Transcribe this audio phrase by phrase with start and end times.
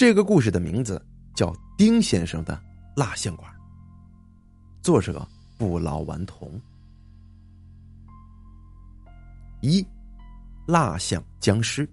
[0.00, 2.58] 这个故事的名字叫《丁先生的
[2.96, 3.52] 蜡像馆》，
[4.82, 6.58] 作者不老顽童。
[9.60, 9.86] 一，
[10.66, 11.86] 蜡像僵尸。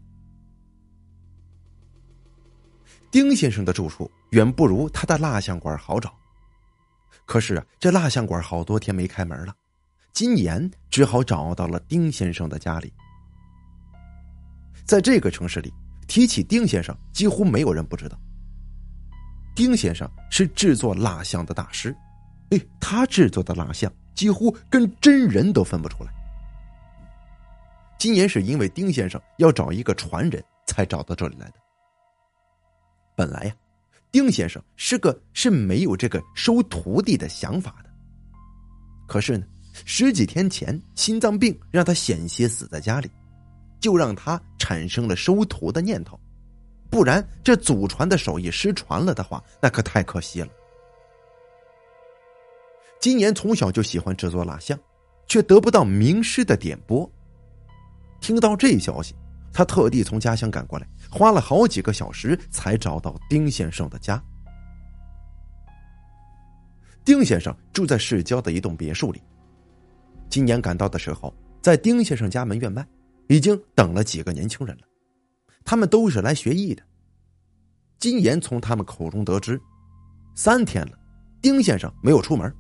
[3.12, 6.18] 丁先生的住处远不如他的蜡像馆好找，
[7.26, 9.54] 可是，这蜡像馆好多天没开门了，
[10.14, 12.94] 金岩只好找到了丁先生的家里。
[14.86, 15.74] 在这个城市里，
[16.08, 18.18] 提起丁先生，几乎没有人不知道。
[19.56, 21.96] 丁先生是制作蜡像的大师，
[22.52, 26.12] 哎，他制作的蜡像几乎跟真人都分不出来。
[28.00, 31.56] 金岩是因为丁先生要找一个传人才找到这里来的。
[33.16, 33.56] 本来呀，
[34.12, 37.90] 丁先生是个是没有这个收徒弟的想法的。
[39.08, 39.46] 可是呢，
[39.86, 43.10] 十几天前心脏病让他险些死在家里。
[43.80, 46.20] 就让他产生了收徒的念头，
[46.90, 50.50] 不然这祖传的手艺失传了的话，那可太可惜了。
[53.00, 54.78] 今年从小就喜欢制作蜡像，
[55.26, 57.10] 却得不到名师的点拨。
[58.20, 59.16] 听到这消息，
[59.54, 64.22] 他特地从家乡赶过来，花了好几个小时才找到丁先生的家。
[67.06, 69.24] 丁先生住在市郊的一栋别墅里。
[70.30, 72.86] 今年赶到的时候，在丁先生家门院外。
[73.28, 74.84] 已经等了几个年轻人了，
[75.64, 76.84] 他们都是来学艺的。
[78.00, 79.60] 金岩从他们口中得知，
[80.36, 80.98] 三天了，
[81.42, 82.54] 丁先生没有出门，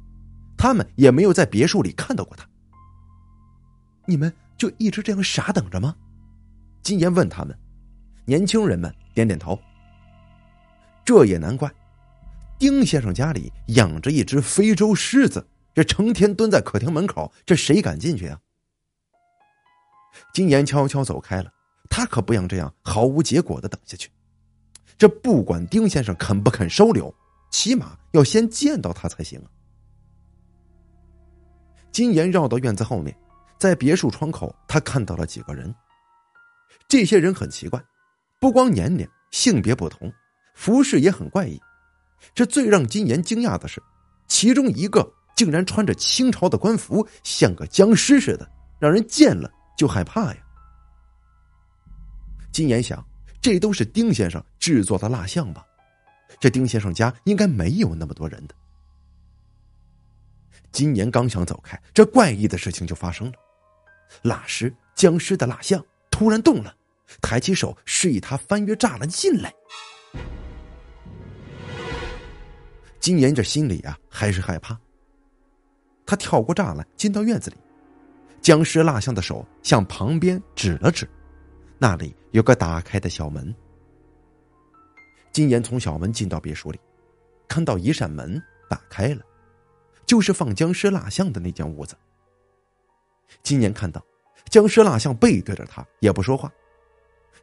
[0.58, 2.48] 他们也没有在别墅里看到过他。
[4.06, 5.96] 你们就一直这样傻等着吗？
[6.82, 7.58] 金岩问他们，
[8.26, 9.60] 年轻人们点点头。
[11.06, 11.72] 这也难怪，
[12.58, 18.40] 丁先生家里养着一只非洲狮子，这成天蹲在客厅门口，这谁敢进去啊？
[20.34, 21.52] 金岩悄悄走开了，
[21.90, 24.10] 他可不想这样毫无结果的等下去。
[24.98, 27.14] 这不管丁先生肯不肯收留，
[27.52, 29.48] 起码要先见到他才行啊。
[31.92, 33.16] 金岩绕到院子后面，
[33.60, 35.74] 在别墅窗口，他看到了几个人。
[36.88, 37.84] 这些人很奇怪，
[38.40, 40.12] 不光年龄、性别不同，
[40.56, 41.60] 服饰也很怪异。
[42.34, 43.82] 这最让金岩惊讶的是，
[44.28, 49.52] 其中一个竟然穿着清朝的官服，像个僵尸似的，让人见了。
[49.78, 50.38] 就害怕呀！
[52.52, 53.02] 金岩想，
[53.40, 55.64] 这都是丁先生制作的蜡像吧？
[56.40, 58.56] 这丁先生家应该没有那么多人的。
[60.72, 63.34] 金岩刚想走开，这怪异的事情就发生了：
[64.24, 66.76] 蜡师僵尸的蜡像突然动了，
[67.22, 69.54] 抬起手示意他翻越栅栏进来。
[73.00, 74.78] 金岩这心里啊，还是害怕。
[76.06, 77.58] 他跳过栅栏，进到院子里。
[78.48, 81.06] 僵尸蜡像的手向旁边指了指，
[81.78, 83.54] 那里有个打开的小门。
[85.34, 86.80] 金岩从小门进到别墅里，
[87.46, 89.22] 看到一扇门打开了，
[90.06, 91.94] 就是放僵尸蜡像的那间屋子。
[93.44, 94.02] 金岩看到
[94.50, 96.50] 僵尸蜡像背对着他，也不说话。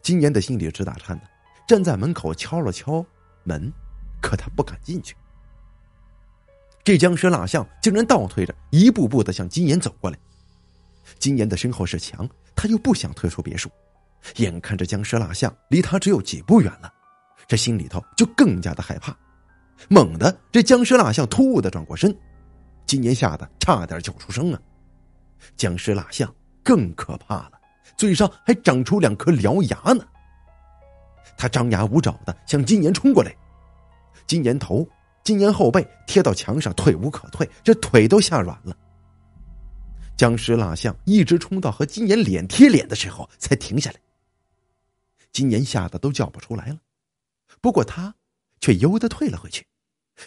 [0.01, 1.25] 金岩的心里直打颤呢，
[1.69, 3.05] 站在门口敲了敲
[3.43, 3.71] 门，
[4.23, 5.15] 可他不敢进去。
[6.83, 10.19] 这僵尸蜡像竟然倒退着，一步步的向金岩走过来。
[11.19, 13.71] 金岩的身后是墙，他又不想退出别墅，
[14.37, 16.93] 眼看着僵尸蜡像离他只有几步远了，
[17.47, 19.17] 这心里头就更加的害怕。
[19.89, 22.17] 猛地，这僵尸蜡像突兀的转过身，
[22.87, 24.61] 金岩吓得差点叫出声啊！
[25.57, 26.33] 僵尸蜡像
[26.63, 27.53] 更可怕了，
[27.97, 30.05] 嘴上还长出两颗獠牙呢。
[31.37, 33.35] 他张牙舞爪的向金岩冲过来，
[34.27, 34.89] 金岩头、
[35.25, 38.75] 金岩后背贴到墙上，退无可退，这腿都吓软了。
[40.17, 44.01] 僵尸蜡像一直冲到和金岩脸贴脸的时候才停下来。
[45.33, 46.79] 金岩吓得都叫不出来了，
[47.61, 48.15] 不过他
[48.61, 49.67] 却悠的退了回去，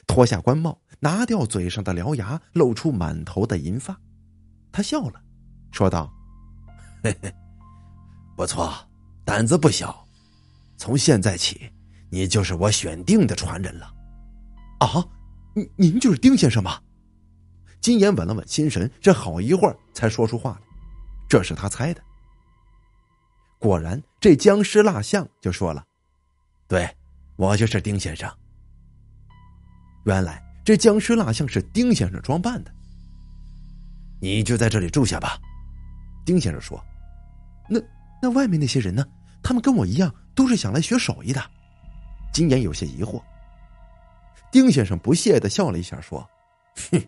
[0.06, 3.98] 脱下官帽，拿掉嘴上的獠牙，露出满头的银发。
[4.72, 5.22] 他笑了，
[5.72, 6.14] 说道
[7.02, 7.34] ：“嘿嘿，
[8.36, 8.74] 不错，
[9.24, 10.06] 胆子不小。
[10.76, 11.72] 从现在起，
[12.10, 13.94] 你就是我选定的传人了。”
[14.80, 15.08] 啊，
[15.56, 16.82] 您您就是丁先生吗？
[17.80, 20.68] 金岩稳了稳心神，这好一会儿才说出话来。
[21.30, 22.02] 这是他猜的。
[23.60, 25.84] 果然，这僵尸蜡像就说了
[26.68, 26.90] ：“对，
[27.36, 28.32] 我就是丁先生。”
[30.06, 32.72] 原来，这僵尸蜡像是丁先生装扮的。
[34.22, 35.38] 你就在这里住下吧，
[36.26, 36.84] 丁先生说。
[37.70, 37.80] 那
[38.22, 39.06] 那外面那些人呢？
[39.44, 41.42] 他们跟我一样，都是想来学手艺的。
[42.34, 43.22] 金岩有些疑惑。
[44.52, 46.28] 丁先生不屑的笑了一下，说
[46.92, 47.02] ：“哼。”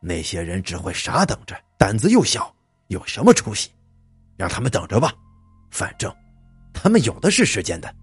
[0.00, 2.54] 那些人只会傻等着，胆子又小，
[2.88, 3.70] 有什么出息？
[4.36, 5.12] 让他们等着吧，
[5.70, 6.10] 反正
[6.72, 7.94] 他们有的是时间的。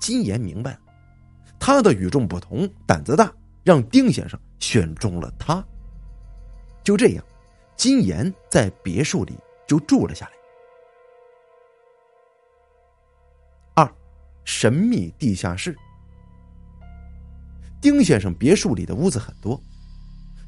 [0.00, 0.80] 金岩明白了，
[1.58, 3.32] 他的与众不同、胆子大，
[3.64, 5.64] 让丁先生选中了他。
[6.84, 7.24] 就这样，
[7.74, 9.36] 金岩在别墅里
[9.66, 10.32] 就住了下来。
[13.74, 13.92] 二，
[14.44, 15.76] 神秘地下室。
[17.84, 19.62] 丁先生别墅里的屋子很多，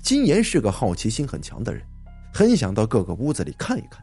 [0.00, 1.82] 金岩是个好奇心很强的人，
[2.32, 4.02] 很想到各个屋子里看一看。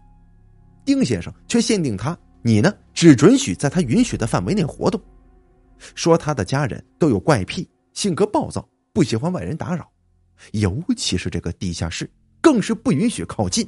[0.86, 2.16] 丁先生却限定他
[2.46, 5.02] ：“你呢，只准许在他允许的范围内活动。”
[5.96, 9.92] 说他的家人都有怪癖，性格暴躁，不喜欢外人打扰，
[10.52, 12.08] 尤其是这个地下室，
[12.40, 13.68] 更是不允许靠近，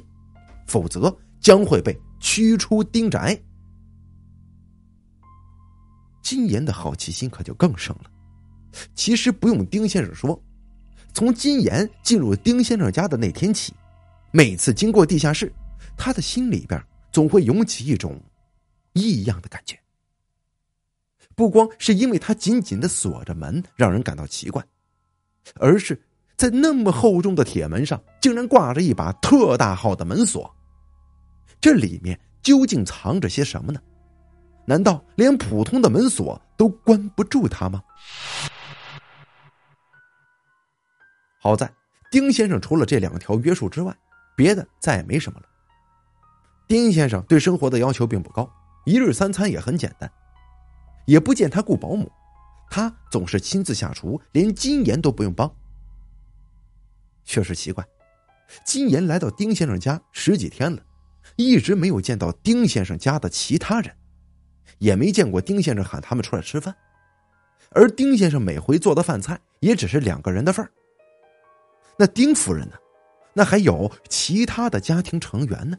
[0.68, 3.36] 否则将会被驱出丁宅。
[6.22, 8.12] 金岩的好奇心可就更盛了。
[8.94, 10.42] 其实不用丁先生说，
[11.12, 13.72] 从金岩进入丁先生家的那天起，
[14.30, 15.52] 每次经过地下室，
[15.96, 16.82] 他的心里边
[17.12, 18.20] 总会涌起一种
[18.92, 19.78] 异样的感觉。
[21.34, 24.64] 不光是因为他紧紧的锁着门让人感到奇怪，
[25.56, 26.00] 而是
[26.36, 30.54] 在那么厚重的铁门上竟然挂着一把特大号的门锁，
[31.60, 33.80] 这里面究竟藏着些什么呢？
[34.66, 37.82] 难道连普通的门锁都关不住他吗？
[41.46, 41.72] 好在
[42.10, 43.96] 丁先生除了这两条约束之外，
[44.34, 45.46] 别的再也没什么了。
[46.66, 48.52] 丁先生对生活的要求并不高，
[48.84, 50.10] 一日三餐也很简单，
[51.04, 52.10] 也不见他雇保姆，
[52.68, 55.48] 他总是亲自下厨，连金岩都不用帮。
[57.24, 57.86] 确实奇怪，
[58.64, 60.82] 金岩来到丁先生家十几天了，
[61.36, 63.94] 一直没有见到丁先生家的其他人，
[64.78, 66.74] 也没见过丁先生喊他们出来吃饭，
[67.70, 70.72] 而丁先生每回做的饭菜也只是两个人的份儿。
[71.98, 72.76] 那丁夫人呢？
[73.32, 75.76] 那还有其他的家庭成员呢？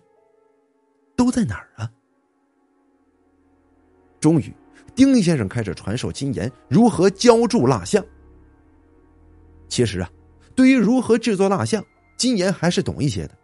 [1.16, 1.92] 都在哪儿啊？
[4.20, 4.54] 终于，
[4.96, 8.04] 丁先生开始传授金岩如何浇铸蜡像。
[9.68, 10.10] 其实啊，
[10.56, 11.84] 对于如何制作蜡像，
[12.18, 13.38] 金岩还是懂一些的，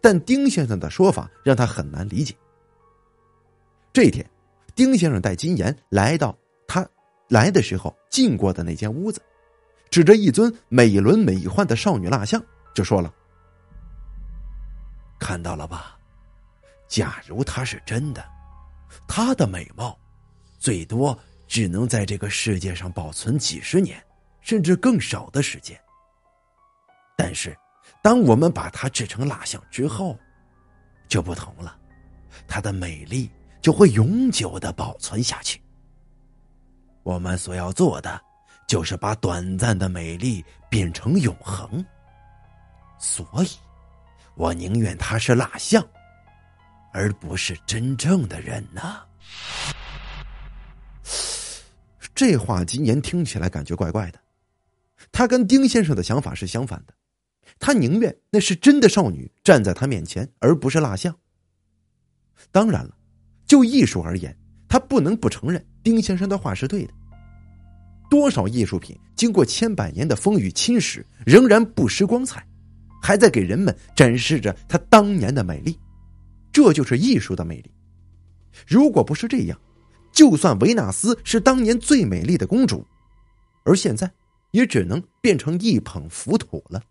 [0.00, 2.34] 但丁先生的说法让他很难理解。
[3.92, 4.28] 这一天，
[4.74, 6.36] 丁先生带金岩来到
[6.66, 6.88] 他
[7.28, 9.20] 来的时候进过的那间屋子。
[9.90, 12.42] 指着一尊美轮美奂的少女蜡像，
[12.74, 13.12] 就说了
[15.18, 15.98] ：“看到了吧？
[16.86, 18.24] 假如她是真的，
[19.06, 19.98] 她的美貌，
[20.58, 24.02] 最多只能在这个世界上保存几十年，
[24.40, 25.78] 甚至更少的时间。
[27.16, 27.56] 但是，
[28.02, 30.18] 当我们把它制成蜡像之后，
[31.08, 31.76] 就不同了，
[32.46, 33.30] 她的美丽
[33.62, 35.60] 就会永久的保存下去。
[37.02, 38.20] 我们所要做的。”
[38.68, 41.82] 就是把短暂的美丽变成永恒，
[42.98, 43.48] 所以，
[44.34, 45.82] 我宁愿他是蜡像，
[46.92, 49.02] 而不是真正的人呐。
[52.14, 54.20] 这话金岩听起来感觉怪怪的，
[55.10, 56.92] 他跟丁先生的想法是相反的，
[57.58, 61.16] 他宁愿那是真的少女站在他面前，而不是蜡像。
[62.52, 62.94] 当然了，
[63.46, 64.36] 就艺术而言，
[64.68, 66.92] 他不能不承认丁先生的话是对的。
[68.08, 72.46] 多少艺术品经过千百年的风雨侵蚀，仍然不失光彩，
[73.02, 75.78] 还在给人们展示着它当年的美丽。
[76.52, 77.70] 这就是艺术的魅力。
[78.66, 79.58] 如果不是这样，
[80.12, 82.84] 就算维纳斯是当年最美丽的公主，
[83.64, 84.10] 而现在
[84.52, 86.82] 也只能变成一捧浮土了。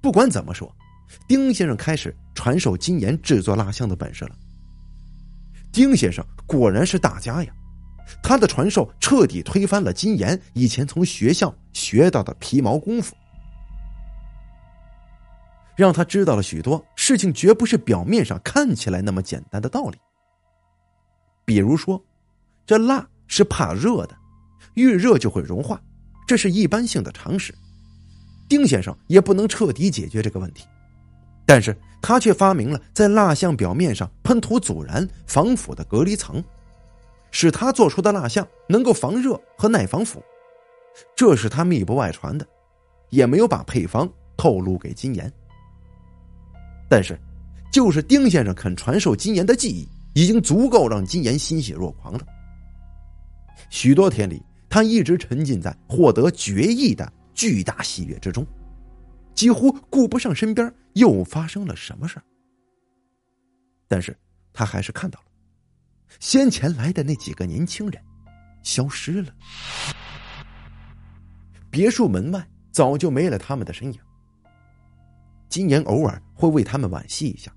[0.00, 0.70] 不管怎么说，
[1.28, 4.36] 丁先生开始传授金岩制作蜡像的本事了。
[5.72, 7.54] 丁先生果然是大家呀！
[8.22, 13.14] 他的传授彻底推翻了金岩以前从学校学到的皮毛功夫，
[15.76, 19.98] 让他知道了许多事情绝不是表面上看起来那么简单的道理。
[21.44, 22.02] 比如说，
[22.64, 24.16] 这蜡是怕热的，
[24.74, 25.80] 遇热就会融化，
[26.26, 27.54] 这是一般性的常识。
[28.48, 30.64] 丁先生也不能彻底解决这个问题，
[31.46, 36.42] 但是他却发明了在蜡像表面上喷涂阻燃防腐的隔离层。
[37.34, 40.22] 使他做出的蜡像能够防热和耐防腐，
[41.16, 42.46] 这是他密不外传的，
[43.10, 45.30] 也没有把配方透露给金岩。
[46.88, 47.18] 但是，
[47.72, 52.20] 就是丁先生肯传授金岩的技艺，已经足够让金岩欣喜若狂了。
[53.68, 58.46] 许多天里，他一直沉浸在获得绝艺的巨大喜悦之中，
[59.34, 62.22] 几乎顾不上身边又发生了什么事
[63.88, 64.16] 但是
[64.52, 65.26] 他还是看到了。
[66.20, 68.02] 先前来的那几个年轻人，
[68.62, 69.32] 消失了。
[71.70, 73.98] 别墅门外早就没了他们的身影。
[75.48, 77.52] 金岩偶尔会为他们惋惜一下，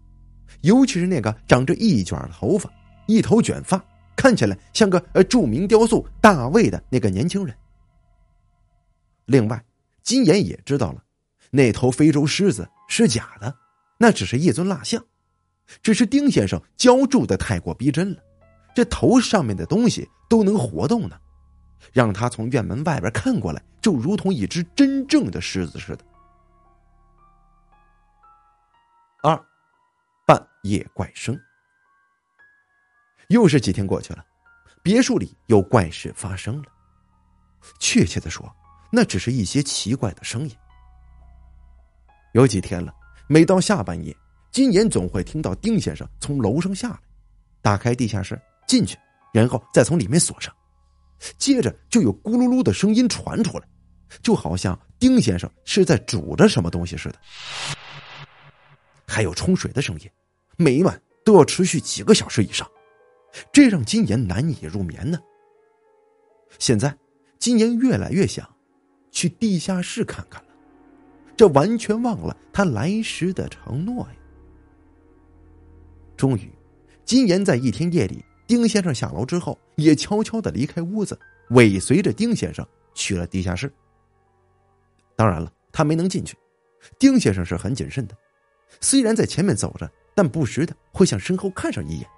[0.61, 2.69] 尤其是那个长着一卷头发、
[3.07, 3.83] 一头卷发、
[4.15, 7.55] 看起来像个呃著名雕塑大卫的那个年轻人。
[9.25, 9.63] 另外，
[10.03, 11.03] 金岩也知道了，
[11.49, 13.55] 那头非洲狮子是假的，
[13.97, 15.03] 那只是一尊蜡像，
[15.81, 18.23] 只是丁先生浇筑的太过逼真了，
[18.77, 21.19] 这头上面的东西都能活动呢，
[21.91, 26.05] 让他从院门外边看过来，就如同一只真正的狮子似的。
[29.23, 29.35] 二，
[30.27, 31.35] 半夜怪声。
[33.29, 34.23] 又是几天过去了，
[34.83, 36.65] 别墅里有怪事发生了。
[37.79, 38.47] 确切的说，
[38.91, 40.55] 那只是一些奇怪的声音。
[42.33, 42.93] 有几天了，
[43.27, 44.15] 每到下半夜，
[44.51, 46.99] 金岩总会听到丁先生从楼上下来，
[47.59, 48.97] 打开地下室进去，
[49.33, 50.53] 然后再从里面锁上，
[51.37, 53.67] 接着就有咕噜噜的声音传出来，
[54.21, 57.19] 就好像丁先生是在煮着什么东西似的。
[59.07, 60.11] 还有冲水的声音，
[60.57, 62.69] 每晚都要持续几个小时以上。
[63.51, 65.19] 这让金岩难以入眠呢。
[66.59, 66.97] 现在，
[67.39, 68.47] 金岩越来越想
[69.11, 70.49] 去地下室看看了，
[71.35, 74.15] 这完全忘了他来时的承诺呀。
[76.15, 76.51] 终于，
[77.05, 83.71] 金岩在一天夜里，丁先生下楼之后，也悄悄的离开屋子，尾随着丁先生去了地下室。
[85.15, 86.37] 当然了，他没能进去。
[86.97, 88.15] 丁先生是很谨慎的，
[88.79, 92.09] 虽然在前面走着，但不时的会向身后看上一眼。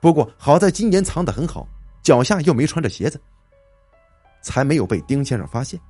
[0.00, 1.66] 不过好在金岩藏得很好，
[2.02, 3.18] 脚下又没穿着鞋子，
[4.42, 5.80] 才没有被丁先生发现。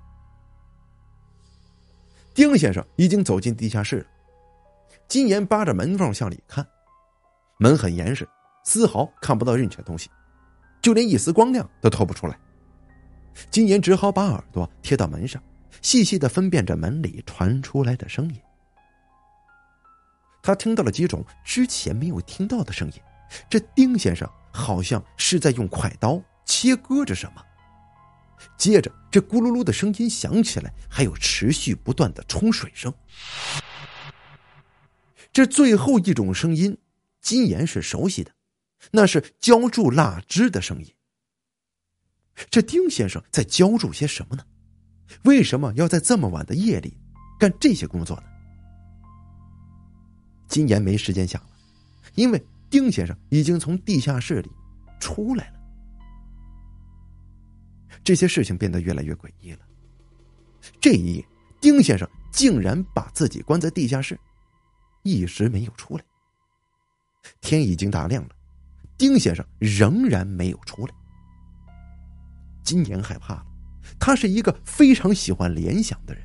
[2.33, 4.07] 丁先生已经走进地下室了，
[5.09, 6.65] 金岩扒着门缝向里看，
[7.59, 8.29] 门很严实，
[8.65, 10.11] 丝毫看不到任何东西，
[10.83, 12.39] 就连一丝光亮都透不出来。
[13.51, 15.43] 金岩只好把耳朵贴到门上，
[15.83, 18.41] 细细的分辨着门里传出来的声音。
[20.43, 22.95] 他听到了几种之前没有听到的声音。
[23.49, 27.43] 这丁先生好像是在用快刀切割着什么。
[28.57, 32.93] 接着，这咕噜噜的声音响起来，还有持续不断的冲水声。
[35.33, 36.77] 这最后一种声音，
[37.23, 38.31] 金岩是熟悉的，
[38.91, 40.95] 那是浇筑蜡汁的声音。
[42.51, 44.45] 这丁先生在浇筑些什么呢？
[45.25, 46.97] 为什么要在这么晚的夜里
[47.39, 48.25] 干这些工作呢？
[50.49, 51.51] 金岩没时间想了，
[52.15, 52.45] 因为。
[52.71, 54.51] 丁先生已经从地下室里
[54.99, 55.61] 出来了。
[58.03, 59.61] 这些事情变得越来越诡异了。
[60.81, 61.29] 这一夜，
[61.61, 64.19] 丁先生竟然把自己关在地下室，
[65.05, 66.05] 一时没有出来。
[67.41, 68.31] 天已经大亮了，
[68.97, 70.95] 丁先生仍然没有出来。
[72.63, 73.47] 金岩害怕了，
[73.99, 76.23] 他是一个非常喜欢联想的人。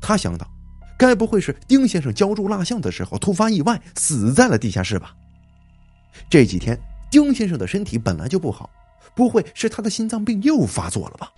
[0.00, 0.50] 他想到，
[0.98, 5.14] 该不会是丁先生浇筑蜡像的时候突发意外死在了地下室吧？
[6.28, 6.78] 这几天，
[7.10, 8.68] 丁先生的身体本来就不好，
[9.14, 11.32] 不会是他的心脏病又发作了吧？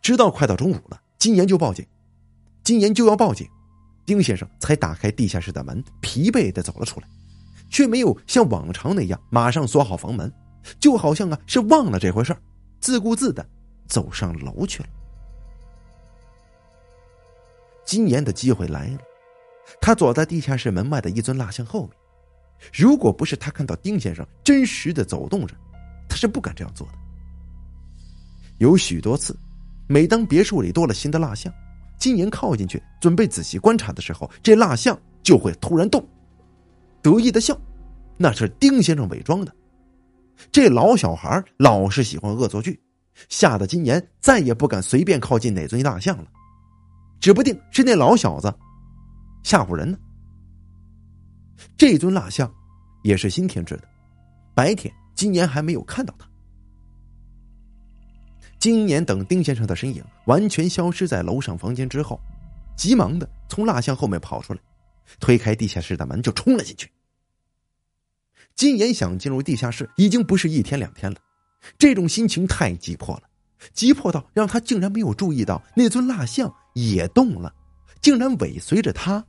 [0.00, 1.86] 直到快到中午了，金岩就报警，
[2.62, 3.48] 金岩就要报警，
[4.06, 7.08] 丁先生才打开地下室的门，疲惫的走了出来，
[7.70, 10.30] 却没有像往常那样马上锁好房门，
[10.78, 12.42] 就好像啊是忘了这回事儿
[12.80, 13.46] 自顾自的
[13.86, 14.88] 走上楼去了。
[17.84, 18.98] 金岩的机会来了，
[19.80, 21.90] 他躲在地下室门外的一尊蜡像后面。
[22.72, 25.54] 如果不是他看到丁先生真实的走动着，
[26.08, 26.92] 他是不敢这样做的。
[28.58, 29.34] 有许多次，
[29.88, 31.52] 每当别墅里多了新的蜡像，
[31.98, 36.06] 金岩靠进去准备仔细观察的时候，这蜡像就会突然动，
[37.02, 37.58] 得意的笑，
[38.16, 39.54] 那是丁先生伪装的。
[40.50, 42.80] 这老小孩老是喜欢恶作剧，
[43.28, 46.26] 吓得金岩再也不敢随便靠近哪尊蜡像了，
[47.20, 48.52] 指不定是那老小子
[49.42, 49.98] 吓唬人呢。
[51.76, 52.50] 这尊蜡像
[53.02, 53.84] 也是新添置的，
[54.54, 56.26] 白天今年还没有看到他。
[58.58, 62.20] 今年等丁先生的身影完全消失在楼上房间之后，
[62.76, 64.60] 急忙的从蜡像后面跑出来，
[65.18, 66.90] 推开地下室的门就冲了进去。
[68.54, 71.18] 金岩想进入地下室已经不是一天两天了，
[71.78, 73.22] 这种心情太急迫了，
[73.72, 77.54] 急迫到让他竟然没有注意到那尊蜡像也动了，
[78.00, 79.26] 竟然尾随着他。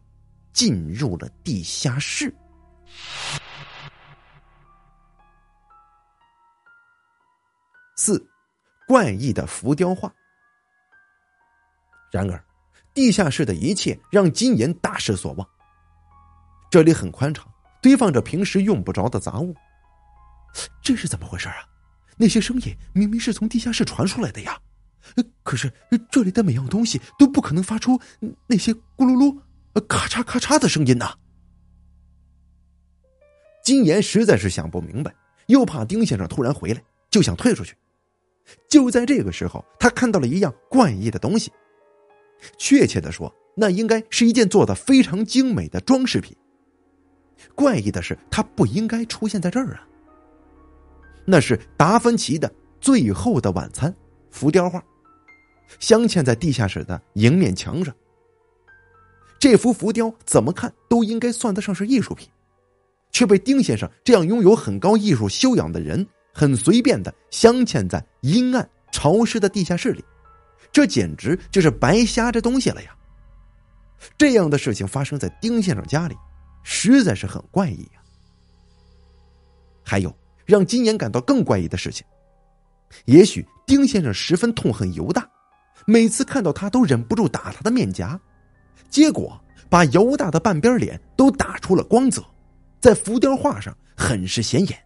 [0.54, 2.36] 进入了地下室。
[7.96, 8.22] 四，
[8.86, 10.14] 怪异的浮雕画。
[12.12, 12.44] 然而，
[12.94, 15.50] 地下室的一切让金岩大失所望。
[16.72, 17.46] 这里很宽敞，
[17.82, 19.54] 堆放着平时用不着的杂物。
[20.82, 21.56] 这是怎么回事啊？
[22.18, 24.58] 那些声音明明是从地下室传出来的呀，
[25.44, 25.72] 可是
[26.10, 28.00] 这里的每样东西都不可能发出
[28.48, 29.38] 那些咕噜噜。
[29.88, 31.14] 咔嚓咔嚓的声音呐！
[33.64, 35.14] 金岩实在是想不明白，
[35.48, 37.76] 又怕丁先生突然回来，就想退出去。
[38.70, 41.52] 就在这个时候，他看到了一样怪异的东西。
[42.58, 46.36] 确切的说，那应该是一件做的非常精美的装饰品。
[47.56, 49.88] 怪异的是，他不应该出现在这儿啊。
[51.26, 53.92] 那是达芬奇的《最后的晚餐》
[54.32, 54.84] 浮雕画，
[55.80, 57.96] 镶嵌在地下室的迎面墙上。
[59.40, 62.30] 这幅浮雕怎么看都应该算得上是艺术品，
[63.12, 70.04] 却被丁先生这样拥有很高艺术修养的人很随便的镶嵌在阴暗潮湿的地下室里。
[70.72, 72.96] 这简直就是白瞎这东西了呀！
[74.18, 76.16] 这样的事情发生在丁先生家里，
[76.64, 78.02] 实在是很怪异呀。
[79.84, 80.16] 还有
[80.46, 82.06] 让金岩感到更怪异的事情，
[83.06, 85.30] 也许丁先生十分痛恨犹大，
[85.86, 88.20] 每次看到他都忍不住打他的面颊，
[88.90, 89.40] 结果
[89.70, 92.24] 把犹大的半边脸都打出了光泽，
[92.80, 94.78] 在浮雕画上很是显眼。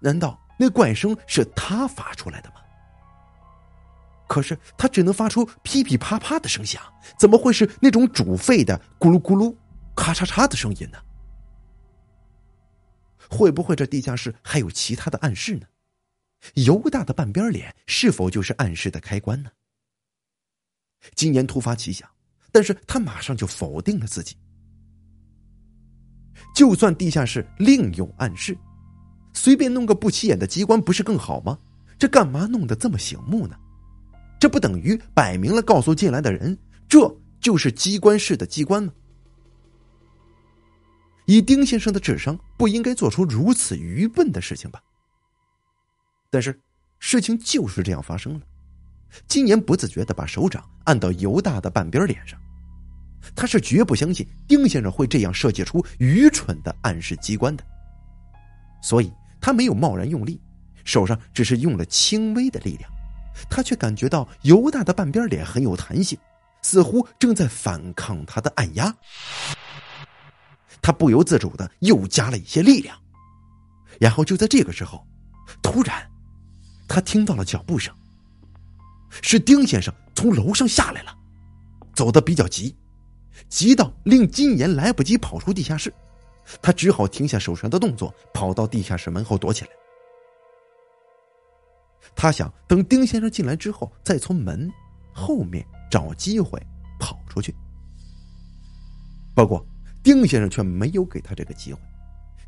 [0.00, 2.56] 难道那怪声是他发出来的吗？
[4.32, 6.82] 可是他只能发出噼噼啪啪的声响，
[7.18, 9.54] 怎么会是那种煮沸的咕噜咕噜、
[9.94, 10.96] 咔嚓嚓的声音呢？
[13.28, 15.66] 会不会这地下室还有其他的暗示呢？
[16.54, 19.50] 犹大的半边脸是否就是暗示的开关呢？
[21.14, 22.08] 今年突发奇想，
[22.50, 24.34] 但是他马上就否定了自己。
[26.54, 28.56] 就算地下室另有暗示，
[29.34, 31.58] 随便弄个不起眼的机关不是更好吗？
[31.98, 33.54] 这干嘛弄得这么醒目呢？
[34.42, 36.58] 这不等于摆明了告诉进来的人，
[36.88, 38.92] 这就是机关室的机关吗？
[41.26, 44.82] 以丁先生的智商，不应该做出如此愚笨的事情吧？
[46.28, 46.60] 但是
[46.98, 48.40] 事情就是这样发生了。
[49.28, 52.36] 金岩不自觉的把手掌按到犹大的半边脸上，
[53.36, 57.64] 他是绝不相信丁先生会这样设计出愚蠢的暗示机关的，
[58.82, 60.40] 所以他没有贸然用力，
[60.82, 62.91] 手上只是用了轻微的力量。
[63.48, 66.18] 他却感觉到犹大的半边脸很有弹性，
[66.62, 68.94] 似乎正在反抗他的按压。
[70.80, 72.96] 他不由自主的又加了一些力量，
[74.00, 75.06] 然后就在这个时候，
[75.62, 76.10] 突然，
[76.88, 77.94] 他听到了脚步声。
[79.20, 81.14] 是丁先生从楼上下来了，
[81.94, 82.74] 走得比较急，
[83.48, 85.92] 急到令金岩来不及跑出地下室，
[86.62, 89.70] 他只好停下手上的动作，跑到地下室门后躲起来。
[92.14, 94.70] 他想等丁先生进来之后，再从门
[95.12, 96.60] 后面找机会
[96.98, 97.54] 跑出去。
[99.34, 99.64] 不过，
[100.02, 101.80] 丁先生却没有给他这个机会，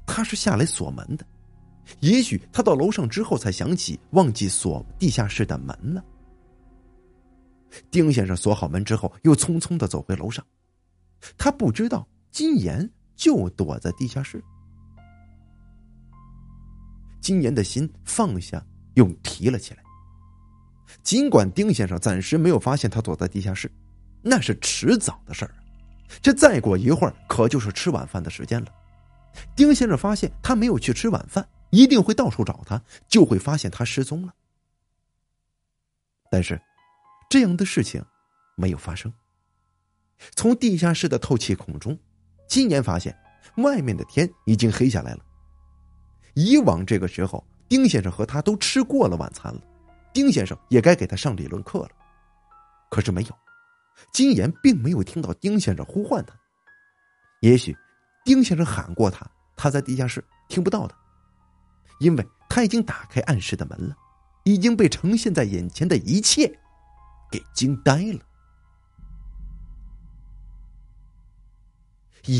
[0.06, 1.24] 他是下来锁门的。
[2.00, 6.04] 也许他到楼上之后才想起忘记锁地下室的门了。
[7.90, 10.44] 丁先生锁好门之后，又匆匆的走回楼上。
[11.38, 14.42] 他不知道金岩就躲在地下室。
[17.20, 18.64] 金岩的心放下。
[18.94, 19.82] 又提了起来。
[21.02, 23.70] 尽管丁先生暂时没有发现他躲在地下室，
[24.22, 25.54] 那是迟早的事儿。
[26.22, 28.72] 这再过一会儿，可就是吃晚饭的时间了。
[29.56, 34.32] 丁先生发现他没有去吃晚饭，一定会到处找他，就会发现他失踪了。
[36.30, 36.60] 但是，
[37.28, 38.04] 这样的事情
[38.56, 39.12] 没有发生。
[40.36, 41.98] 从地下室的透气孔中，
[42.48, 43.18] 金岩发现
[43.56, 45.24] 外面的天已经黑下来了。
[46.34, 47.44] 以往这个时候。
[47.68, 49.60] 丁先生和他都吃过了晚餐了，
[50.12, 51.90] 丁先生也该给他上理论课了。
[52.90, 53.38] 可是没有，
[54.12, 56.34] 金岩并没有听到丁先生呼唤他。
[57.40, 57.76] 也许，
[58.24, 60.94] 丁先生喊过他，他在地下室听不到的，
[61.98, 63.96] 因为他已经打开暗室的门了，
[64.44, 66.46] 已经被呈现在眼前的一切
[67.30, 68.20] 给惊呆了。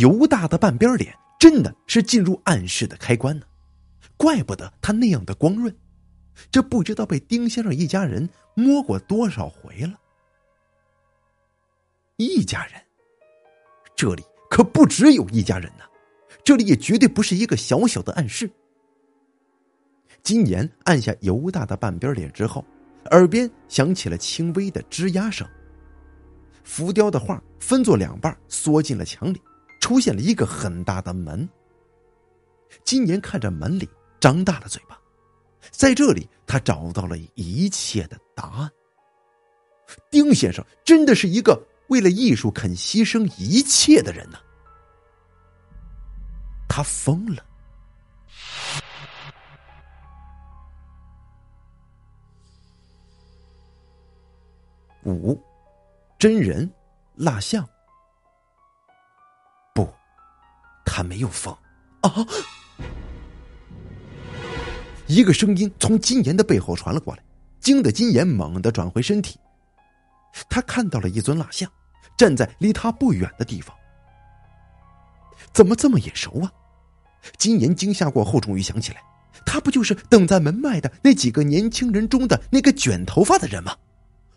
[0.01, 3.45] 犹大的半边脸真的是进入暗室的开关呢。
[4.17, 5.75] 怪不得他那样的光润，
[6.51, 9.99] 这不知道被丁先生一家人摸过多少回了。
[12.17, 12.75] 一家人，
[13.97, 15.85] 这里可不只有一家人呢，
[16.45, 18.49] 这里也绝对不是一个小小的暗室。
[20.23, 22.65] 金岩按下犹大的半边脸之后，
[23.11, 25.47] 耳边响起了轻微的吱呀声。
[26.63, 29.43] 浮雕的画分作两半，缩进了墙里，
[29.81, 31.47] 出现了一个很大的门。
[32.85, 33.89] 金岩看着门里。
[34.25, 34.99] 张大了嘴巴，
[35.71, 38.73] 在这里，他找到了一切的答案。
[40.11, 44.39] 丁先生真的是一个为了艺术肯牺牲一切的人呢。
[46.67, 47.45] 他疯了。
[55.03, 55.39] 五，
[56.19, 56.73] 真人
[57.15, 57.63] 蜡像。
[59.75, 59.87] 不，
[60.87, 61.55] 他没有疯
[62.01, 62.11] 啊！
[65.07, 67.23] 一个声音从金岩的背后传了过来，
[67.61, 69.39] 惊得金岩猛地转回身体。
[70.49, 71.71] 他看到了一尊蜡像，
[72.17, 73.75] 站在离他不远的地方。
[75.53, 76.53] 怎么这么眼熟啊？
[77.39, 79.01] 金岩惊吓过后，终于想起来，
[79.47, 83.77] 他不就是等在门外的那几个年轻人中的那个卷头发的人吗？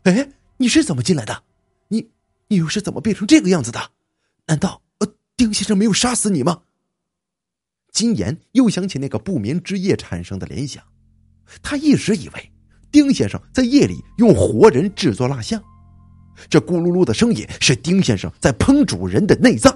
[0.04, 1.44] 哎，你是怎么进来的？
[1.88, 2.10] 你
[2.50, 3.92] 你又是怎么变成这个样子的？
[4.46, 6.62] 难道呃，丁先生没有杀死你吗？
[7.98, 10.84] 金岩又想起那个不眠之夜产生的联想，
[11.64, 12.52] 他一直以为
[12.92, 15.60] 丁先生在夜里用活人制作蜡像，
[16.48, 19.76] 这咕噜噜的声音是丁先生在烹煮人的内脏，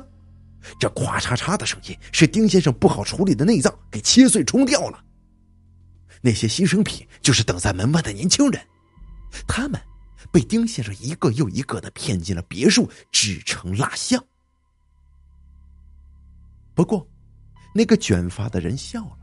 [0.79, 5.03] 这咵嚓嚓的声音是丁先生不好处理的内脏给切碎冲掉了。
[6.21, 8.61] 那些牺牲品就是等在门外的年轻人，
[9.47, 9.81] 他们
[10.31, 14.23] 被丁先生一个又一个的骗进了别墅，制成蜡像。
[16.75, 17.07] 不过。
[17.73, 19.17] 那个卷发的人笑了，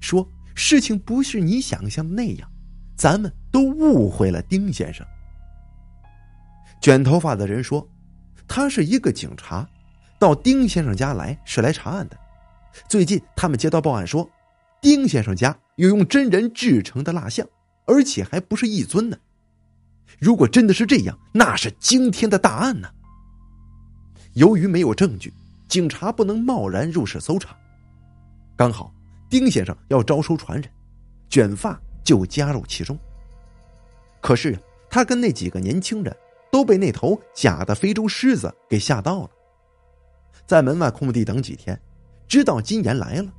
[0.00, 2.50] 说：“事情不是你想象的那样，
[2.96, 5.06] 咱们都误会了丁先生。”
[6.80, 7.86] 卷头发的人说
[8.48, 9.68] ：“他是一个警察，
[10.18, 12.18] 到丁先生家来是来查案的。
[12.88, 14.28] 最近他们接到报案说，
[14.80, 17.46] 丁先生家有用真人制成的蜡像，
[17.86, 19.16] 而且还不是一尊呢。
[20.18, 22.88] 如果真的是这样，那是惊天的大案呢。
[24.34, 25.32] 由于没有证据，
[25.68, 27.56] 警察不能贸然入室搜查。”
[28.56, 28.94] 刚好，
[29.28, 30.70] 丁先生要招收传人，
[31.28, 32.96] 卷发就加入其中。
[34.20, 34.56] 可是
[34.88, 36.16] 他跟那几个年轻人
[36.52, 39.30] 都被那头假的非洲狮子给吓到了，
[40.46, 41.78] 在门外空地等几天，
[42.28, 43.32] 知道金岩来了，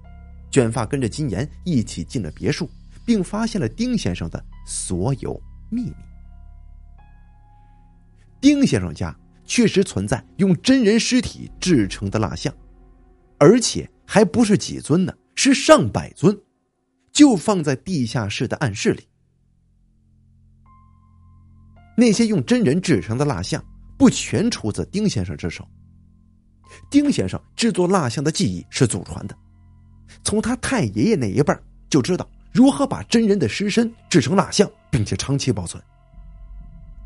[0.51, 2.69] 卷发跟着金岩一起进了别墅，
[3.05, 5.95] 并发现了丁先生的所有秘密。
[8.41, 12.53] 丁先生家确实存在用真人尸体制成的蜡像，
[13.39, 13.89] 而且。
[14.05, 16.37] 还不是几尊呢，是上百尊，
[17.11, 19.07] 就放在地下室的暗室里。
[21.97, 23.63] 那些用真人制成的蜡像，
[23.97, 25.67] 不全出自丁先生之手。
[26.89, 29.37] 丁先生制作蜡像的技艺是祖传的，
[30.23, 31.55] 从他太爷爷那一辈
[31.89, 35.81] 就知道如何把真人的尸身制成蜡像，并且长期保存。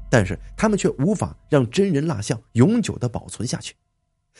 [0.09, 3.75] 但是他们却无法让真人蜡像永久的保存下去。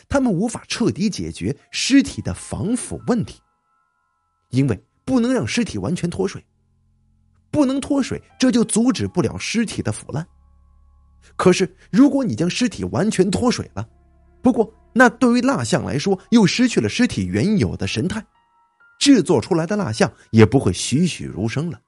[0.08, 3.41] 他们无法彻底解决尸体的防腐问题，
[4.49, 6.45] 因为不能让尸体完全脱水，
[7.52, 10.25] 不能脱水，这就阻止不了尸体的腐烂。
[11.36, 13.88] 可是，如果你将尸体完全脱水了，
[14.41, 18.25] 不过那对于蜡像来说又失去了尸体原有的神态，
[18.99, 21.80] 制作出来的蜡像也不会栩栩如生了。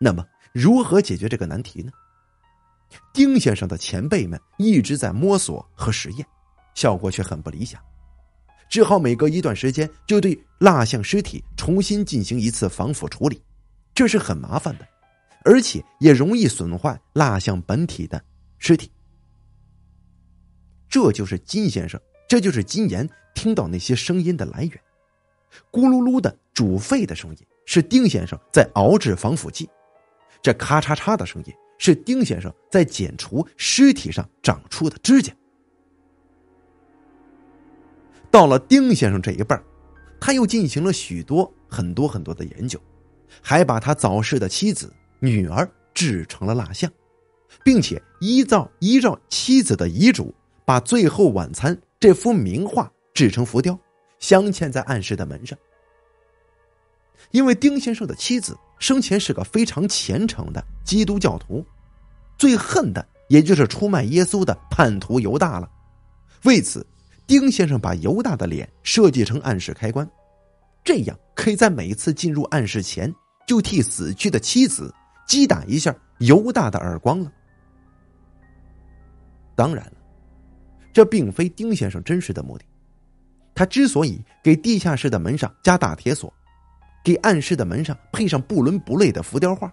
[0.00, 1.90] 那么，如何解决这个难题呢？
[3.12, 6.26] 丁先生的前辈们一直在摸索和实验。
[6.78, 7.82] 效果却很不理想，
[8.70, 13.42] 只好每隔一段时间就对蜡像尸体重新进行一次防腐处理，
[13.92, 14.86] 这是很麻烦的，
[15.44, 18.22] 而且也容易损坏蜡像本体的
[18.58, 18.88] 尸体。
[20.88, 24.80] 这就是金先生，这就是金岩听到那些声音的来源，
[25.72, 29.68] 咕噜噜的煮沸的声音是丁先生在熬制防腐剂，
[30.40, 35.34] 这咔嚓嚓的声音是丁先生在剪除尸体上长出的指甲。
[38.30, 39.64] 到了丁先生这一辈儿，
[40.20, 42.78] 他又进行了许多很多很多的研究，
[43.40, 46.90] 还把他早逝的妻子、女儿制成了蜡像，
[47.64, 53.78] 并且依照依照妻子的遗嘱，把《最后晚餐》这幅名画制成浮雕，
[54.18, 55.58] 镶嵌在暗室的门上。
[57.30, 61.64] 因为丁先生的妻子生前是个非常虔诚的基督教徒，
[62.36, 65.68] 最恨的也就是出卖耶稣的叛徒犹大了，
[66.44, 66.86] 为此。
[67.28, 70.08] 丁先生把犹大的脸设计成暗室开关，
[70.82, 73.14] 这样可以在每次进入暗室前
[73.46, 74.92] 就替死去的妻子
[75.26, 77.30] 击打一下犹大的耳光了。
[79.54, 79.92] 当然了，
[80.90, 82.64] 这并非丁先生真实的目的。
[83.54, 86.32] 他之所以给地下室的门上加大铁锁，
[87.04, 89.70] 给暗室的门上配上不伦不类的浮雕画，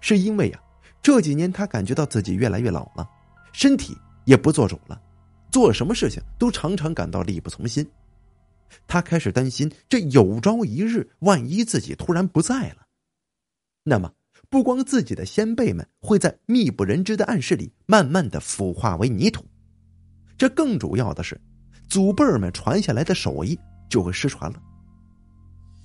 [0.00, 0.58] 是因为呀，
[1.00, 3.08] 这几年他感觉到自己越来越老了，
[3.52, 5.00] 身体也不做主了。
[5.54, 7.88] 做什么事情都常常感到力不从心，
[8.88, 12.78] 他开始担心，这有朝一日，万一自己突然不在了，
[13.84, 14.12] 那么
[14.50, 19.44] 不光自己的先辈们会在密不人知的暗室里慢慢的腐化为泥土，
[20.36, 21.40] 这更主要的是，
[21.88, 23.56] 祖辈们传下来的手艺
[23.88, 24.60] 就会失传了。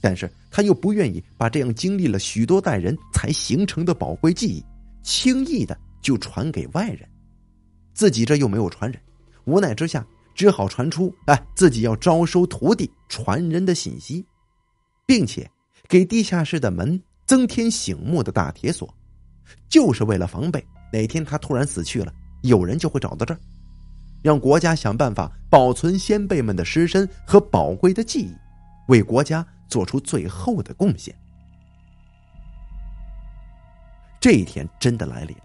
[0.01, 4.65] 但是他又不愿意把这样经历了许多代人才形成的宝贵技艺，
[5.03, 7.07] 轻易的就传给外人，
[7.93, 8.99] 自己这又没有传人。
[9.49, 14.23] 无奈之下，只好传出哎自己要招收徒弟传人的信息，
[15.05, 15.49] 并且
[15.87, 18.93] 给地下室的门增添醒目的大铁锁，
[19.67, 23.39] 就是为了防备哪天他突然死去了，有人就会找到这儿，
[24.21, 28.33] 让国家想办法保存先辈们的尸身和宝贵的记忆，
[28.87, 31.15] 为国家做出最后的贡献。
[34.19, 35.43] 这一天真的来临了。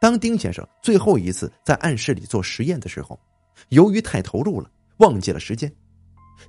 [0.00, 3.20] 当丁先生最后一次在暗室里做实验的时候，
[3.68, 5.70] 由于太投入了，忘记了时间。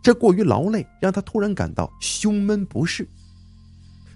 [0.02, 3.06] 这过于劳累，让他突然感到胸闷不适，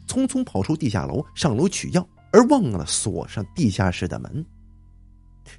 [0.08, 4.44] 匆匆跑出地下楼，上楼取药，而忘了锁上地下室的门。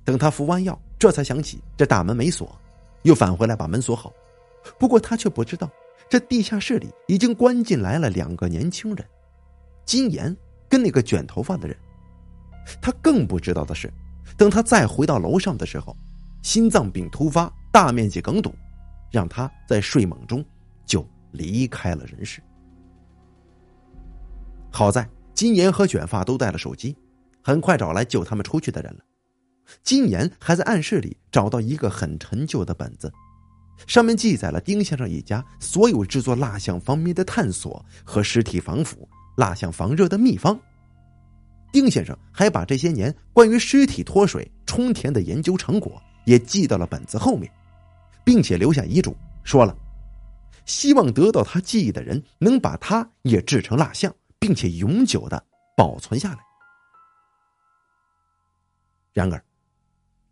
[0.02, 2.58] 等他服完药，这才想起这大门没锁，
[3.02, 4.10] 又返回来把门锁好。
[4.78, 5.70] 不过他却不知道，
[6.08, 9.06] 这地下室里已经关进来了两个年轻人，
[9.84, 10.34] 金岩。
[10.68, 11.76] 跟那个卷头发的人，
[12.80, 13.92] 他更不知道的是，
[14.36, 15.96] 等他再回到楼上的时候，
[16.42, 18.54] 心脏病突发，大面积梗堵，
[19.10, 20.44] 让他在睡梦中
[20.84, 22.42] 就离开了人世。
[24.70, 26.96] 好在金岩和卷发都带了手机，
[27.42, 29.00] 很快找来救他们出去的人了。
[29.82, 33.12] 金岩还在暗室里找到一个很陈旧的本子，
[33.86, 39.08] 上面记载了丁先生一家所有制作蜡像方面的探索和尸体防腐。
[39.36, 40.58] 蜡像防热的秘方。
[41.72, 47.50] 丁先生还把这些年关于尸体脱水充填的研究成果也记到了本子后面，
[48.24, 49.76] 并且留下遗嘱，说了，
[50.64, 55.44] 希望得到他记忆的人能把它也制成蜡像，并且永久的
[55.76, 56.38] 保存下来。
[59.12, 59.42] 然而，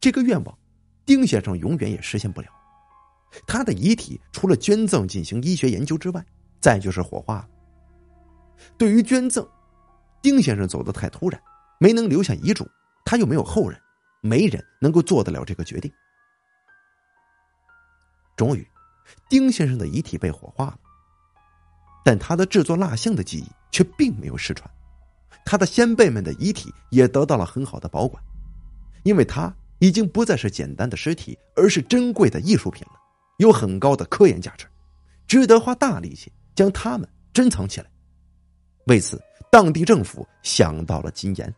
[0.01, 0.59] 这个愿望，
[1.07, 2.49] 丁先生永远也实现不了。
[3.47, 6.25] 他的遗体除了捐赠进行医学研究之外，
[6.61, 7.49] 再就是火化了。
[8.77, 9.47] 对于捐赠，
[10.25, 11.39] 丁先生走得太突然，
[11.79, 12.67] 没能留下遗嘱，
[13.05, 13.79] 他又没有后人，
[14.23, 15.93] 没人能够做得了这个决定。
[18.35, 18.67] 终于，
[19.29, 20.79] 丁先生的遗体被火化了，
[22.03, 24.69] 但他的制作蜡像的技艺却并没有失传，
[25.45, 28.25] 他的先辈们的遗体也得到了很好的保管，
[29.03, 32.99] 因为他已经不再是简单的尸体，而是珍贵的艺术品了，
[33.37, 34.67] 有很高的科研价值，
[35.29, 37.91] 值得花大力气将它们珍藏起来。
[38.87, 39.23] 为此，
[39.55, 41.55] 当地政府想到了金岩。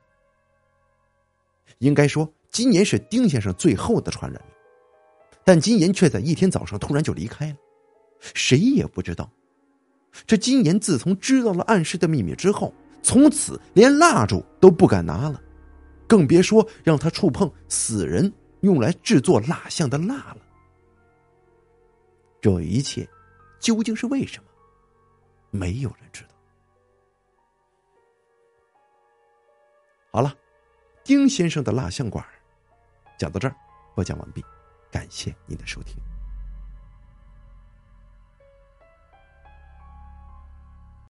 [1.78, 4.38] 应该说，金岩是丁先生最后的传人，
[5.42, 7.56] 但金岩却在一天早上突然就离开了，
[8.20, 9.32] 谁也不知道。
[10.26, 12.70] 这金岩自从知道了暗室的秘密之后，
[13.02, 15.40] 从此连蜡烛都不敢拿了，
[16.06, 18.30] 更别说让他触碰死人
[18.60, 20.38] 用来制作蜡像的蜡了。
[22.42, 23.08] 这一切
[23.58, 24.50] 究竟是为什么？
[25.50, 26.22] 没有人知。
[30.16, 30.34] 好了，
[31.04, 32.24] 丁先生的蜡像馆
[33.18, 33.54] 讲到这儿，
[33.94, 34.42] 播讲完毕，
[34.90, 35.94] 感谢您的收听。